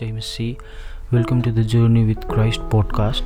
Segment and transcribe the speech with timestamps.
[0.00, 0.56] जय मसी
[1.12, 3.24] welcome to the journey with Christ podcast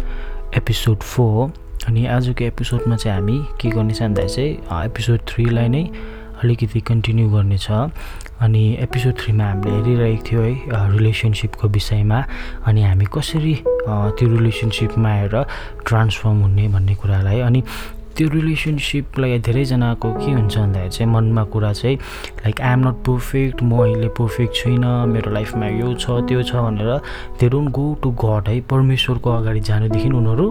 [0.56, 1.52] episode four
[1.88, 5.82] अनि आजको एपिसोडमा चाहिँ हामी के गर्नेछ भन्दा चाहिँ एपिसोड थ्रीलाई नै
[6.42, 12.24] अलिकति कन्टिन्यू गर्नेछ अनि एपिसोड थ्रीमा हामीले हेरिरहेको थियो है रिलेसनसिपको विषयमा।
[12.66, 13.54] अनि हामी कसरी
[13.88, 15.36] त्यो रिलेसनसिपमा आएर
[15.86, 17.62] ट्रान्सफर्म हुने भन्ने कुरालाई। अनि
[18.16, 21.96] त्यो रिलेसनसिपलाई धेरैजनाको के हुन्छ भन्दाखेरि चाहिँ मनमा कुरा चाहिँ
[22.44, 26.56] like I am not perfect म अहिले पर्फेक्ट छुइनँ मेरो लाइफमा यो छ त्यो छ
[26.64, 26.90] भनेर
[27.40, 30.46] they don't go to God है। परमेश्वरको अगाडि जानुदेखि उनीहरू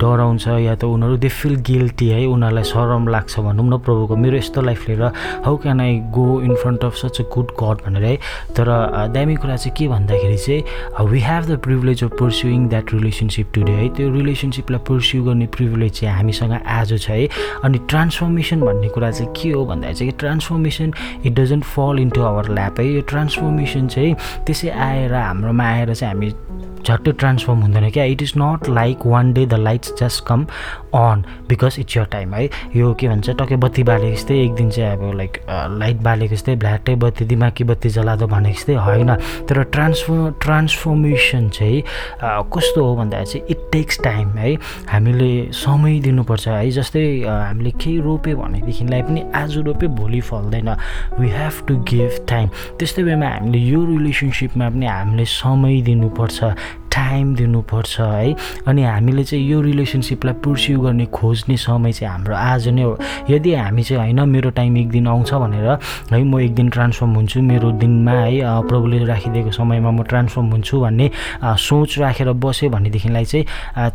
[0.00, 4.36] डराउँछ या त उनीहरू दे फिल गिल्टी है। उनीहरूलाई सरम लाग्छ भनौँ न प्रभुको। मेरो
[4.36, 5.02] यस्तो लाइफ लिएर
[5.44, 8.16] how can I go in front of such a good God भनेर है।
[8.56, 8.68] तर
[9.12, 13.72] दामी कुरा चाहिँ के भन्दाखेरि चाहिँ we have the privilege of pursuing that relationship today
[13.72, 17.28] है। त्यो रिलेसनसिपलाई पर्स्यु गर्ने प्रिभिलेज चाहिँ हामीसँग आज छ है?
[17.64, 20.92] अनि ट्रान्सफर्मेसन भन्ने कुरा चाहिँ के हो भन्दाखेरि चाहिँ transformation
[21.26, 22.86] it doesn't fall into our lap है?
[22.94, 24.14] यो ट्रान्सफर्मेसन चाहिँ
[24.46, 26.30] त्यसै आएर हाम्रोमा आएर चाहिँ हामी
[26.86, 28.04] झट्ट ट्रान्सफर्म हुँदैन क्या?
[28.04, 30.44] It is not like one day the lights just come
[30.94, 32.48] on because it's your time है?
[32.76, 35.38] यो के भन्छ टक्कै बत्ती बालेको जस्तै एक दिन चाहिँ अब लाइक
[35.78, 39.14] लाइट बालेको जस्तै भ्ल्याटै बत्ती दिमागी बत्ती जलादो भनेको जस्तै होइन।
[39.48, 41.82] तर ट्रान्सफर ट्रान्सफर्मेसन चाहिँ
[42.54, 44.54] कस्तो हो भन्दा चाहिँ इट टेक्स टाइम है?
[44.90, 46.70] हामीले समय दिनुपर्छ है?
[46.70, 50.68] जस्तै हामीले केही रोप्यो भनेदेखिलाई पनि आज रोप्यो भोलि फल्दैन।
[51.18, 56.40] We have to give time त्यस्तै बेलामा हामीले यो रिलेसनसिपमा पनि हामीले समय दिनुपर्छ।
[56.92, 58.34] टाइम दिनुपर्छ है?
[58.68, 62.98] अनि हामीले चाहिँ यो रिलेसनसिपलाई पर्स्यु गर्ने खोज्ने समय चाहिँ हाम्रो आज नै हो।
[63.30, 65.68] यदि हामी चाहिँ होइन मेरो टाइम एक दिन आउँछ भनेर
[66.12, 70.80] है म एक दिन ट्रान्सफर्म हुन्छु मेरो दिनमा है प्रभुले राखिदिएको समयमा म ट्रान्सफर्म हुन्छु
[70.80, 71.10] भन्ने
[71.44, 73.46] सोच राखेर बस्यो भनेदेखिलाई चाहिँ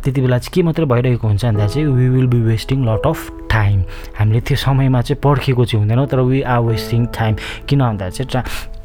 [0.02, 3.30] त्यति बेला चाहिँ के मात्रै भइरहेको हुन्छ भन्दा चाहिँ we will be wasting lot of
[3.50, 3.82] time
[4.18, 7.36] हामीले त्यो समयमा चाहिँ पर्खेको चाहिँ हुँदैनौँ तर वी आर वेस्टिङ टाइम
[7.68, 8.76] किन भन्दा चाहिँ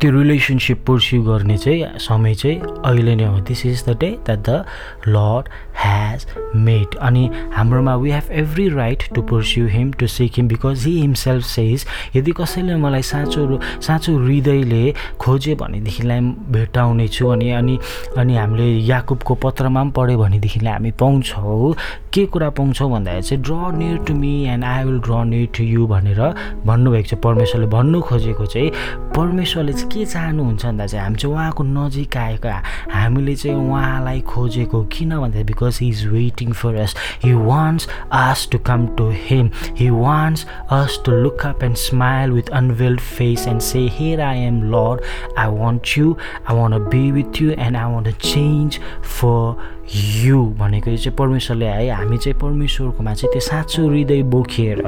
[0.00, 3.38] त्यो रिलेसनसिप पर्स्यु गर्ने चाहिँ समय चाहिँ अहिले नै हो.
[3.40, 4.64] This is the day that the
[5.08, 10.48] Lord has made अनि हाम्रोमा we have every right to pursue him to seek him
[10.48, 14.84] because he himself says यदि कसैले मलाई साँचो साँचो हृदयले
[15.20, 16.20] खोज्यो भनेदेखिलाई
[16.54, 17.78] भेटाउने छु अनि अनि
[18.18, 21.74] अनि हामीले याकुबको पत्रमा पनि पढ्यो भनेदेखिलाई हामी पाउँछौँ
[22.14, 25.64] के कुरा पाउँछौँ भन्दाखेरि चाहिँ draw near to me and I will draw near to
[25.64, 26.20] you भनेर
[26.66, 28.70] भन्नुभएको छ। परमेश्वरले भन्नु खोजेको चाहिँ
[29.16, 32.48] परमेश्वरले चाहिँ के चाहनुहुन्छ भन्दा चाहिँ हामी चाहिँ उहाँको नजिक आएको
[32.94, 36.94] हामीले चाहिँ उहाँलाई खोजेको किन भन्दा because he is waiting for us
[37.24, 42.30] he wants us to come to him he wants us to look up and smile
[42.30, 45.00] with unveiled face and say here I am Lord
[45.38, 46.16] I want you
[46.50, 48.78] I want be with you and I want change
[49.18, 54.80] for you भनेको चाहिँ परमेश्वरले है हामी चाहिँ परमेश्वरकोमा चाहिँ त्यो साँचो हृदय बोकेर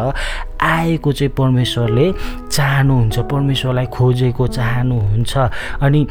[0.61, 2.07] आएको चाहिँ परमेश्वरले
[2.57, 5.37] चाहनुहुन्छ परमेश्वरलाई खोजेको चाहनुहुन्छ।
[5.83, 6.07] अनि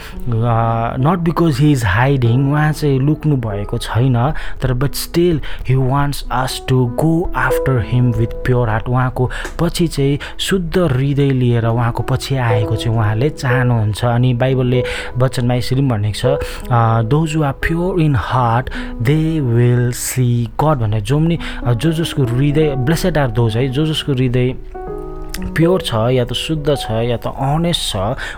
[1.05, 4.17] not because he is hiding उहाँ चाहिँ लुक्नु भएको छैन
[4.61, 9.29] तर but still he wants us to go after him with pure heart उहाँको
[9.59, 14.83] पछि चाहिँ शुद्ध हृदय लिएर उहाँको पछि आएको चाहिँ उहाँले चाहनुहुन्छ। अनि बाइबलले
[15.17, 16.73] वचनमा यसरी भनेको छ
[17.09, 18.69] those are pure in heart
[19.01, 20.27] they will see
[20.61, 24.53] God भनेर। जो पनि जो जसको हृदय ब्लेसेड आर दोज है जो जसको हृदय
[25.55, 27.95] प्योर छ या त शुद्ध छ या त अनेस्ट छ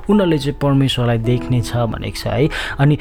[0.10, 2.50] उनीहरूले चाहिँ परमेश्वरलाई देख्ने छ भनेको छ है।
[2.80, 2.98] अनि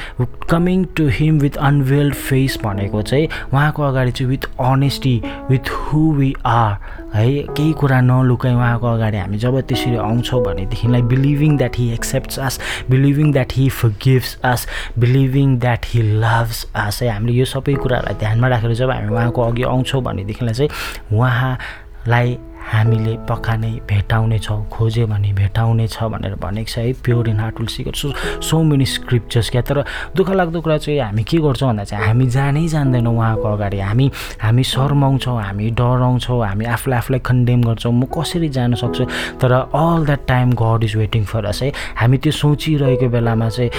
[0.50, 5.16] coming to him with unveiled face भनेको चाहिँ उहाँको अगाडि चाहिँ with honesty
[5.50, 6.72] with who we are
[7.14, 7.26] है।
[7.56, 12.60] केही कुरा नलुकाइ उहाँको अगाडि हामी जब त्यसरी आउँछौँ भनेदेखिलाई believing that he accepts us
[12.90, 13.68] believing that he
[14.04, 14.66] gives us
[14.98, 19.42] believing that he loves us है। हामीले यो सबै कुराहरूलाई ध्यानमा राखेर जब हामी उहाँको
[19.42, 26.34] अघि आउँछौँ भनेदेखिलाई चाहिँ उहाँलाई हामीले पक्का नै भेटाउने छौँ खोज्यो भने भेटाउने छ भनेर
[26.42, 28.12] भनेको छ। है pure in heart will seeker so
[28.42, 29.84] so many scriptures क्या। तर
[30.16, 34.10] दुःख लाग्दो कुरा चाहिँ हामी के गर्छौँ भन्दा चाहिँ हामी जानै जान्दैनौँ उहाँको अगाडि। हामी
[34.42, 39.04] हामी शर्माउँछौँ हामी डराउँछौँ हामी आफूलाई आफूलाई कन्डेम गर्छौँ। म कसरी जान सक्छु?
[39.40, 43.70] तर all that time God is waiting for us है। हामी त्यो सोचिरहेको बेलामा चाहिँ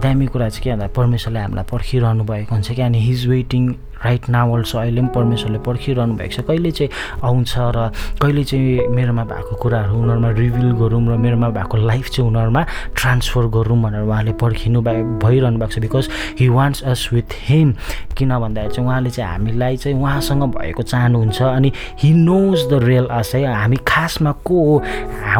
[0.00, 3.62] दामी कुरा चाहिँ के भन्दा परमेश्वरले हामीलाई पर्खिरहनु भएको हुन्छ कि अनि he's waiting
[4.04, 6.90] right now also अहिले पनि परमेश्वरले पर्खिरहनु भएको छ। कहिले चाहिँ
[7.24, 7.90] आउँछ र
[8.22, 12.62] कहिले चाहिँ मेरोमा भएको कुराहरू उनीहरूमा रिभिल गरौँ र मेरोमा भएको लाइफ चाहिँ उनीहरूमा
[12.96, 16.08] ट्रान्सफर गरौँ भनेर उहाँले पर्खिनु भइरहनु भएको छ। Because
[16.40, 17.72] he wants us with him
[18.16, 21.72] किन भन्दाखेरि चाहिँ उहाँले चाहिँ हामीलाई चाहिँ उहाँसँग भएको चाहनुहुन्छ अनि
[22.02, 24.76] he knows the real us है हामी खासमा को हो?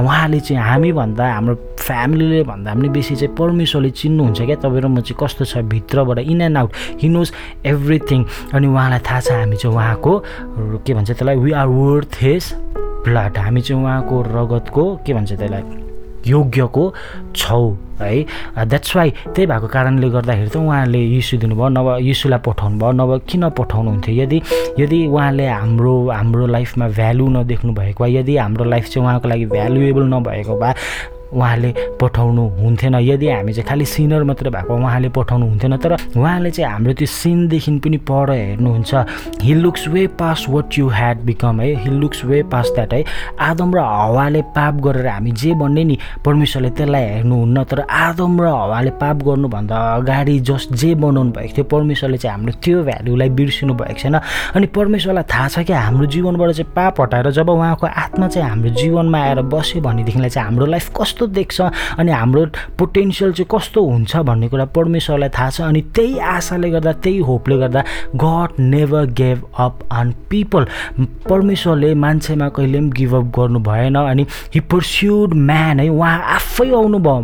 [0.01, 4.57] उहाँले चाहिँ हामीभन्दा हाम्रो फ्यामिलीले भन्दा पनि बेसी चाहिँ परमेश्वरले चिन्नुहुन्छ क्या?
[4.57, 7.33] तपाईँ र म चाहिँ कस्तो छ भित्रबाट in and out he knows
[7.67, 8.25] everything
[8.57, 10.13] अनि उहाँलाई थाहा छ हामी चाहिँ उहाँको
[10.87, 12.45] के भन्छ त्यसलाई we are worth his
[13.05, 15.63] blood हामी चाहिँ उहाँको रगतको के भन्छ त्यसलाई
[16.27, 16.85] योग्यको
[17.37, 17.61] छौ
[18.01, 18.25] है?
[18.67, 23.19] द्याट्स वाइ त्यही भएको कारणले गर्दाखेरि त उहाँले यीशु दिनुभयो नभए यीशुलाई पठाउनु भयो। नभए
[23.31, 24.15] किन पठाउनुहुन्थ्यो?
[24.23, 24.39] यदि
[24.81, 29.47] यदि उहाँले हाम्रो हाम्रो लाइफमा भ्यालु नदेख्नु भएको भए यदि हाम्रो लाइफ चाहिँ उहाँको लागि
[29.55, 30.75] भ्यालुएबल नभएको भए
[31.37, 36.51] उहाँले पठाउनु हुन्थेन। यदि हामी चाहिँ खालि सिनर मात्रै भएको उहाँले पठाउनु हुन्थेन तर उहाँले
[36.51, 38.95] चाहिँ हाम्रो त्यो सिनदेखि पनि पर हेर्नुहुन्छ।
[39.43, 43.05] He looks way past what you had become है। He looks way past that है।
[43.41, 48.47] आदम र हवाले पाप गरेर हामी जे भन्ने नि परमेश्वरले त्यसलाई हेर्नुहुन्न तर आदम र
[48.47, 53.75] हवाले पाप गर्नुभन्दा अगाडि जस जे बनाउनु भएको थियो परमेश्वरले चाहिँ हाम्रो त्यो भ्यालुलाई बिर्सिनु
[53.75, 54.15] भएको छैन।
[54.57, 58.71] अनि परमेश्वरलाई थाहा छ कि हाम्रो जीवनबाट चाहिँ पाप हटाएर जब उहाँको आत्मा चाहिँ हाम्रो
[58.81, 61.61] जीवनमा आएर बस्यो भनेदेखिलाई चाहिँ हाम्रो लाइफ कस्तो कस्तो देख्छ
[61.99, 62.45] अनि हाम्रो
[62.79, 67.57] पोटेन्सियल चाहिँ कस्तो हुन्छ भन्ने कुरा परमेश्वरलाई थाहा छ अनि त्यही आशाले गर्दा त्यही होपले
[67.59, 67.83] गर्दा
[68.17, 70.67] God never gave up on people
[71.29, 77.21] परमेश्वरले मान्छेमा कहिले पनि गिभअप गर्नु भएन अनि हि पर्स्युड म्यान है उहाँ आफै आउनुभयो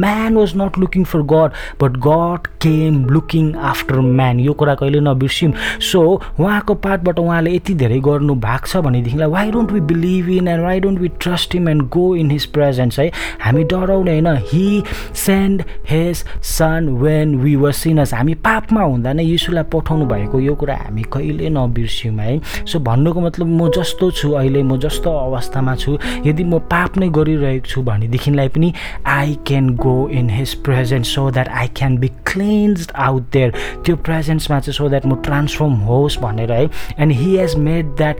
[0.00, 1.50] man was not looking for God
[1.82, 5.52] but God came looking after man यो कुरा कहिले नबिर्सिम
[5.90, 6.02] सो
[6.40, 10.64] उहाँको पार्टबाट उहाँले यति धेरै गर्नु भएको छ भनेदेखिलाई why don't we believe in and
[10.64, 13.10] why don't we trust him and go in his presence है
[13.40, 14.82] हामी डराउने होइन he
[15.16, 20.54] send his son when we were sinners हामी पापमा हुँदा नै यीशुलाई पठाउनु भएको यो
[20.54, 25.74] कुरा हामी कहिले नबिर्स्यौँ है। सो भन्नुको मतलब म जस्तो छु अहिले म जस्तो अवस्थामा
[25.74, 28.72] छु। यदि म पाप नै गरिरहेको छु भनेदेखिलाई पनि
[29.06, 33.52] I can go in his presence so that I can be cleanse out there
[33.84, 36.64] त्यो प्रेजेन्समा चाहिँ सो द्याट म ट्रान्सफर्म होस् भनेर है।
[36.98, 38.16] And he has made that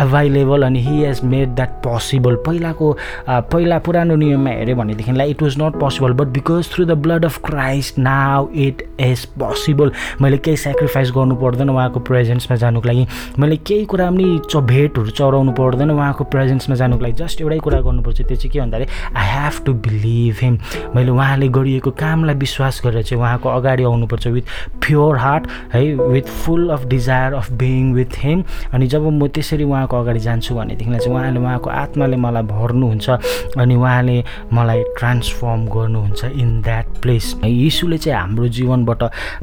[0.00, 5.42] available अनि he has made that possible पहिलाको uh, पहिला पुरानो नियममा हेऱ्यो भनेदेखिलाई it
[5.42, 10.38] was not possible but because through the blood of Christ now it is possible मैले
[10.38, 13.06] केही सेक्रिफाइस गर्नु पर्दैन उहाँको प्रेजेन्समा जानुको लागि।
[13.38, 17.80] मैले केही कुरा पनि च भेटहरू चढाउनु पर्दैन उहाँको प्रेजेन्समा जानुको लागि। जस्ट एउटै कुरा
[17.80, 20.58] गर्नुपर्छ त्यो चाहिँ के भन्दाखेरि I have to believe him
[20.96, 24.46] मैले उहाँले गरिएको कामलाई विश्वास गरेर चाहिँ उहाँको अगाडि आउनुपर्छ विथ
[24.86, 28.44] प्योर हार्ट है with full of desire of being with him
[28.74, 33.10] अनि जब म त्यसरी उहाँको अगाडि जान्छु भनेदेखिलाई चाहिँ उहाँले उहाँको आत्माले मलाई भर्नुहुन्छ।
[33.58, 39.02] अनि उहाँले मलाई ट्रान्सफर्म गर्नुहुन्छ इन द्याट प्लेस यीशुले चाहिँ हाम्रो जीवनबाट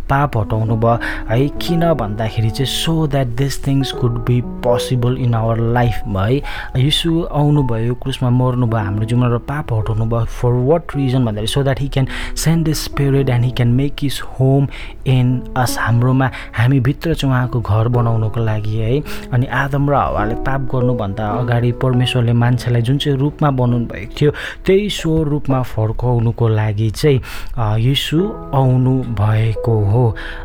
[0.09, 0.97] पाप हटाउनु भयो।
[1.29, 6.81] है किन भन्दाखेरि चाहिँ so that this things could be possible in our life है
[6.81, 11.81] यीशु आउनुभयो क्रुसमा मर्नुभयो हाम्रो जीवनबाट पाप हटाउनु भयो। फर वाट रिजन भन्दाखेरि so that
[11.81, 12.07] he can
[12.43, 14.67] send the spirit and he can make his home
[15.07, 18.99] in us हाम्रोमा। हामीभित्र चाहिँ उहाँको घर बनाउनुको लागि है।
[19.33, 24.31] अनि आदम र हावाले पाप गर्नुभन्दा अगाडि परमेश्वरले मान्छेलाई जुन चाहिँ रूपमा बनाउनु भएको थियो
[24.65, 27.21] त्यही स्वर रूपमा फर्काउनुको लागि चाहिँ
[27.81, 28.17] यीशु
[28.55, 30.03] आउनु भएको हो।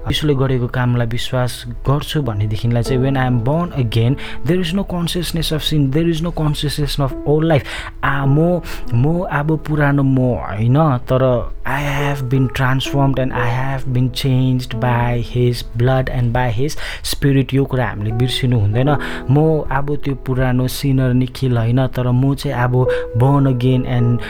[0.08, 4.16] यीशुले गरेको कामलाई विश्वास गर्छु भनेदेखिलाई चाहिँ when I am born again
[4.46, 7.64] there is no consciousness of sin there is no consciousness of old life
[8.04, 8.60] आ म
[8.94, 10.76] म अब पुरानो म होइन
[11.10, 11.24] तर
[11.66, 16.76] I have been transformed and I have been change by his blood and by his
[17.04, 18.90] spirit यो कुरा हामीले बिर्सिनु हुँदैन।
[19.30, 22.76] म अब त्यो पुरानो सिनर निखिल होइन तर म चाहिँ अब
[23.16, 24.20] born again and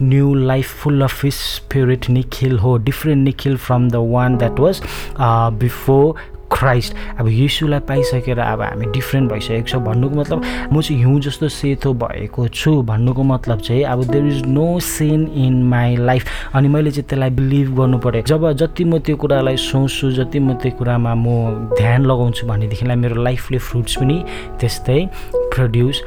[0.00, 4.80] new life, full of His Spirit, Nikhil ho, different Nikhil from the one that was
[5.16, 6.14] uh, before
[6.52, 11.48] Christ अब यीशुलाई पाइसकेर अब हामी डिफ्रेन्ट भइसकेको छ भन्नुको मतलब म चाहिँ हिउँ जस्तो
[11.48, 16.68] सेतो भएको छु भन्नुको मतलब चाहिँ अब there is no sin in my life अनि
[16.68, 20.70] मैले चाहिँ त्यसलाई बिलिभ गर्नु पऱ्यो। जब जति म त्यो कुरालाई सोच्छु जति म त्यो
[20.78, 21.26] कुरामा म
[21.74, 24.24] ध्यान लगाउँछु भनेदेखिलाई मेरो लाइफले फ्रुट्स पनि
[24.60, 25.00] त्यस्तै
[25.34, 26.02] प्रड्युस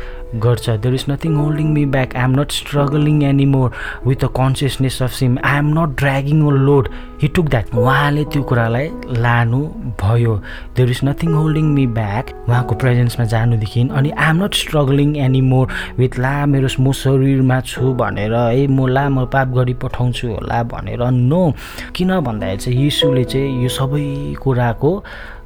[0.45, 3.71] गर्छ। There is nothing holding me back I am not struggling any more
[4.07, 6.89] with a consciousness of sin I am not dragging a load
[7.21, 8.89] he took that उहाँले त्यो कुरालाई
[9.21, 9.61] लानु
[10.01, 10.35] भयो।
[10.75, 15.41] There is nothing holding me back उहाँको प्रेजेन्समा जानुदेखि। अनि I am not struggling any
[15.41, 15.67] more
[15.97, 20.61] with law मेरो म शरीरमा छु भनेर है म ला म पाप गरी पठाउँछु होला
[20.73, 21.41] भनेर। नो
[21.95, 24.91] किन भन्दाखेरि चाहिँ यीशुले चाहिँ यो सबै कुराको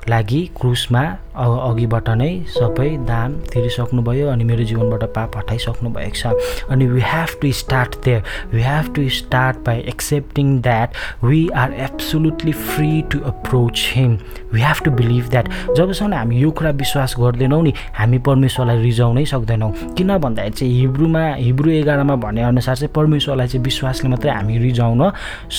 [0.10, 1.02] लागि क्रुसमा
[1.36, 7.36] अघिबाट नै सबै दाम तिरिसक्नुभयो अनि मेरो जीवनबाट पाप हटाइसक्नु भएको छ। अनि we have
[7.42, 8.24] to start there
[8.54, 10.90] we have to start by accepting that
[11.24, 14.18] we are absolutely free to approach him
[14.54, 19.26] we have to believe that जबसम्म हामी यो कुरा विश्वास गर्दैनौँ नि हामी परमेश्वरलाई रिजाउनै
[19.26, 25.02] सक्दैनौँ। किन भन्दाखेरि चाहिँ हिब्रूमा हिब्रू एघारमा भनेअनुसार चाहिँ परमेश्वरलाई चाहिँ विश्वासले मात्रै हामी रिजाउन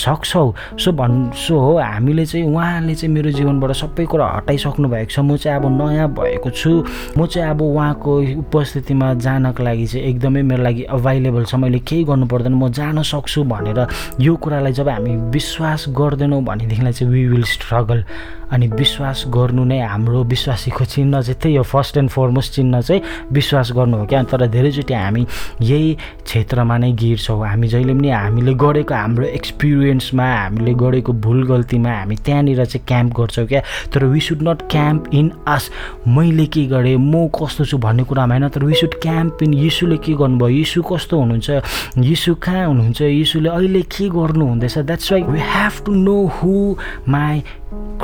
[0.05, 5.11] सक्छौँ। सो भन् सो हो हामीले चाहिँ उहाँले चाहिँ मेरो जीवनबाट सबै कुरा हटाइसक्नु भएको
[5.11, 6.71] छ। म चाहिँ अब नयाँ भएको छु।
[7.19, 12.05] म चाहिँ अब उहाँको उपस्थितिमा जानको लागि चाहिँ एकदमै मेरो लागि अभाइलेबल छ। मैले केही
[12.05, 13.87] गर्नु पर्दैन म जान सक्छु भनेर
[14.21, 18.05] यो कुरालाई जब हामी विश्वास गर्दैनौँ भनेदेखिलाई चाहिँ वी विल स्ट्रगल
[18.53, 23.03] अनि विश्वास गर्नु नै हाम्रो विश्वासीको चिन्ह चाहिँ त्यही हो। फर्स्ट एन्ड फरमोस्ट चिन्ह चाहिँ
[23.33, 25.27] विश्वास गर्नु हो क्या। तर धेरैचोटि हामी
[25.63, 31.93] यही क्षेत्रमा नै गिर्छौँ। हामी जहिले पनि हामीले गरेको हाम्रो एक्सपिरियन्समा हामीले गरेको भुल गल्तीमा
[31.97, 33.63] हामी त्यहाँनिर चाहिँ क्याम्प गर्छौँ क्या।
[33.95, 35.71] तर we should not camp in us
[36.09, 36.97] मैले के गरेँ?
[36.97, 40.49] म कस्तो छु भन्ने कुरामा होइन तर वी सुड क्याम्प इन यीशुले के गर्नुभयो?
[40.49, 41.51] यीशु कस्तो हुनुहुन्छ?
[41.99, 43.01] यीशु कहाँ हुनुहुन्छ?
[43.03, 44.79] यीशुले अहिले के गर्नु हुँदैछ?
[44.79, 46.77] That's why we have to know who
[47.09, 47.43] my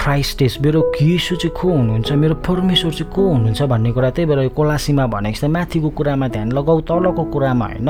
[0.08, 2.12] Christ is मेरो यीशु चाहिँ को हुनुहुन्छ?
[2.12, 4.10] मेरो परमेश्वर चाहिँ को हुनुहुन्छ भन्ने कुरा?
[4.10, 7.88] त्यही भएर कोलासीमा भनेको जस्तै माथिको कुरामा ध्यान लगाऊ तलको कुरामा होइन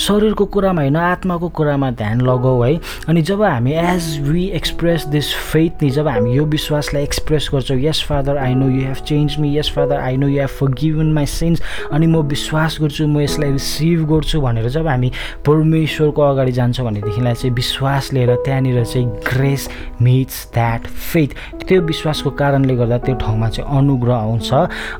[0.00, 5.34] शरीरको कुरामा होइन आत्माको कुरामा ध्यान लगाऊ है। अनि जब हामी as we express this
[5.52, 9.36] faith नि जब हामी यो विश्वासलाई एक्सप्रेस गर्छौँ yes father I know you have change
[9.38, 10.48] me yes father I know you have
[10.80, 15.12] forgiven my sins अनि म विश्वास गर्छु म यसलाई रिसिभ गर्छु भनेर जब हामी
[15.46, 19.68] परमेश्वरको अगाडि जान्छौँ भनेदेखिलाई चाहिँ विश्वास लिएर त्यहाँनिर चाहिँ ग्रेस
[20.02, 21.36] मिट्स द्याट फेथ
[21.66, 24.52] त्यो विश्वासको कारणले गर्दा त्यो ठाउँमा चाहिँ अनुग्रह आउँछ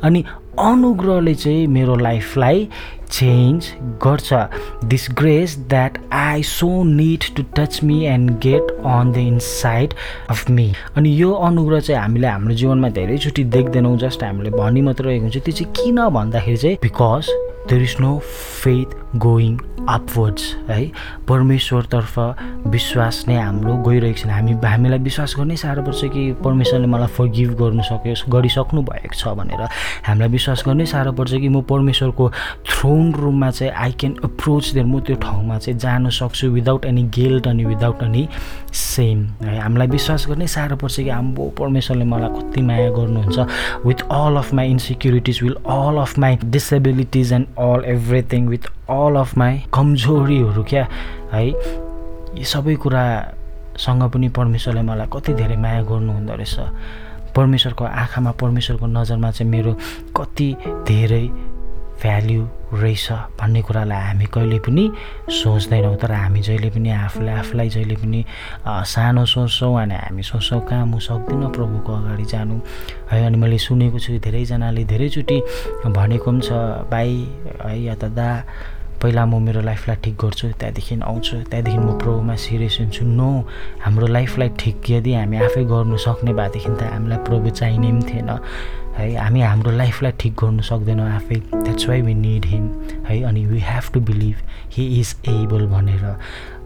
[0.04, 0.24] अनि
[0.58, 2.68] अनुग्रहले चाहिँ मेरो लाइफलाई
[3.10, 3.66] चेन्ज
[4.04, 4.32] गर्छ.
[4.84, 9.94] This grace that I so need to touch me and get on the inside
[10.30, 15.04] of me अनि यो अनुग्रह चाहिँ हामीले हाम्रो जीवनमा धेरैचोटि देख्दैनौँ जस्ट हामीले भनी मात्र
[15.04, 17.30] रहेको हुन्छ। त्यो चाहिँ किन भन्दाखेरि चाहिँ because
[17.68, 18.18] there is no
[18.62, 19.56] faith going
[19.88, 20.84] upwards है?
[21.28, 22.18] परमेश्वरतर्फ
[22.72, 27.54] विश्वास नै हाम्रो गइरहेको छैन। हामी हामीलाई विश्वास गर्नै साह्रो पर्छ कि परमेश्वरले मलाई फर्गिभ
[27.60, 29.62] गर्नु सक्यो गरिसक्नु भएको छ भनेर।
[30.06, 32.28] हामीलाई विश्वास गर्नै साह्रो पर्छ कि म परमेश्वरको
[32.68, 37.02] थ्रोन रुममा चाहिँ आई क्यान अप्रोच देयर म त्यो ठाउँमा चाहिँ जान सक्छु विदाउट एनी
[37.16, 38.28] गिल्ट अनि विदाउट एनी
[38.72, 39.58] सेम है?
[39.60, 43.38] हामीलाई विश्वास गर्नै साह्रो पर्छ कि आम्बो परमेश्वरले मलाई कति माया गर्नुहुन्छ।
[43.86, 49.16] With all of my insecurities with all of my disabilities and all everything with all
[49.16, 50.88] of my कमजोरीहरू क्या?
[51.32, 51.48] है?
[51.48, 56.56] यी सबै कुरासँग पनि परमेश्वरले मलाई कति धेरै माया गर्नुहुँदो रहेछ।
[57.36, 59.72] परमेश्वरको आँखामा परमेश्वरको नजरमा चाहिँ मेरो
[60.16, 60.56] कति
[60.88, 61.28] धेरै
[62.02, 62.42] भ्याल्यु
[62.78, 63.06] रहेछ
[63.40, 64.84] भन्ने कुरालाई हामी कहिले पनि
[65.34, 68.24] सोच्दैनौँ। तर हामी जहिले पनि आफूले आफूलाई जहिले पनि
[68.62, 72.56] सानो सोच्छौँ अनि हामी सोच्छौँ कहाँ म सक्दिनँ प्रभुको अगाडि जानु।
[73.10, 75.38] है अनि मैले सुनेको छु धेरैजनाले धेरैचोटि
[75.90, 76.50] भनेको पनि छ
[76.92, 77.10] भाइ
[77.66, 78.28] है या त दा
[78.98, 83.30] पहिला म मेरो लाइफलाई ठिक गर्छु त्यहाँदेखि आउँछु। त्यहाँदेखि म प्रभुमा सिरियस हुन्छु। नो
[83.82, 88.30] हाम्रो लाइफलाई ठिक यदि हामी आफै गर्नु सक्ने भएदेखि त हामीलाई प्रभु चाहिने पनि थिएन।
[88.98, 92.68] है हामी हाम्रो लाइफलाई ठिक गर्नु सक्दैनौँ आफै। That's why we need him
[93.08, 94.36] है अनि we have to believe
[94.76, 96.04] he is able भनेर।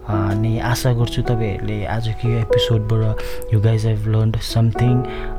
[0.03, 4.97] अनि आशा गर्छु तपाईँहरूले आजको यो एपिसोडबाट you guys have learn something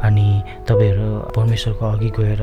[0.09, 0.29] अनि
[0.69, 2.43] तपाईँहरू परमेश्वरको अघि गएर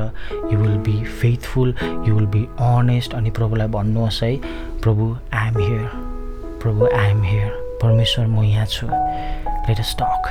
[0.51, 4.35] you will be faithful you will be honest अनि प्रभुलाई भन्नुहोस् है
[4.83, 5.87] प्रभु आई एम हियर
[6.61, 7.49] प्रभु आई एम हियर
[7.81, 10.29] परमेश्वर म यहाँ छु। लेट स्टक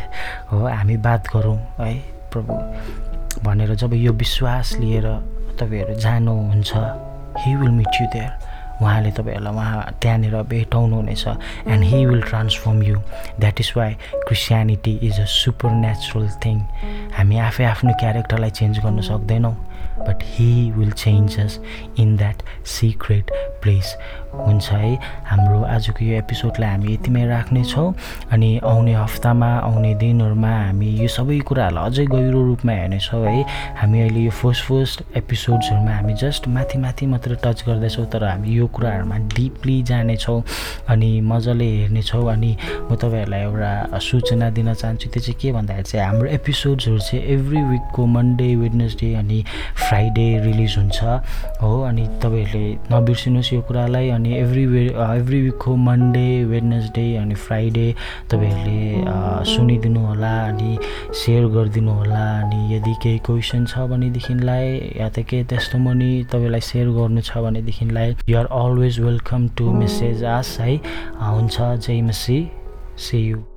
[0.52, 1.94] हो हामी बात गरौँ है
[2.32, 3.11] प्रभु।
[3.44, 5.06] भनेर जब यो विश्वास लिएर
[5.60, 6.72] तपाईँहरू जानुहुन्छ
[7.38, 8.30] he will meet you there
[8.82, 12.96] उहाँले तपाईँहरूलाई उहाँ त्यहाँनिर भेटाउनुहुनेछ and he will transform you
[13.40, 13.94] that is why
[14.28, 15.24] Christianity is a
[15.80, 16.58] supernatural thing
[17.18, 19.54] हामी आफै आफ्नो क्यारेक्टरलाई चेन्ज गर्न सक्दैनौँ
[19.98, 21.58] but he will change
[22.00, 23.30] in that secret
[23.62, 23.96] place
[24.32, 24.94] हुन्छ है।
[25.28, 27.88] हाम्रो आजको यो एपिसोडलाई हामी यतिमै राख्नेछौँ
[28.32, 33.44] अनि आउने हप्तामा आउने दिनहरूमा हामी यो सबै कुराहरूलाई अझै गहिरो रूपमा हेर्नेछौँ है।
[33.80, 38.48] हामी अहिले यो फर्स्ट फर्स्ट एपिसोड्सहरूमा हामी जस्ट माथि माथि मात्र टच गर्दैछौँ तर हामी
[38.56, 40.42] यो कुराहरूमा डिपली जानेछौँ
[40.88, 42.56] अनि मजाले हेर्नेछौँ। अनि
[42.90, 47.62] म तपाईँहरूलाई एउटा सूचना दिन चाहन्छु त्यो चाहिँ के भन्दाखेरि चाहिँ हाम्रो एपिसोड्सहरू चाहिँ एभ्री
[47.62, 49.44] विकको मन्डे वेडनेसडे अनि
[49.76, 50.98] फ्राइडे रिलिज हुन्छ।
[51.62, 57.86] हो अनि तपाईँहरूले नबिर्सिनुहोस् यो कुरालाई अनि एभ्री वे एभ्री विकको मन्डे वेडनेसडे अनि फ्राइडे
[58.30, 60.78] तपाईँहरूले सुनिदिनु होला अनि
[61.22, 66.60] सेयर गरिदिनु होला अनि यदि केही क्वेसन छ भनेदेखिलाई या त केही त्यस्तो मनी तपाईँलाई
[66.70, 70.76] सेयर गर्नु छ भनेदेखिलाई you're always welcome to message us है?
[71.18, 72.38] हुन्छ जय मसी
[72.98, 73.51] सी यु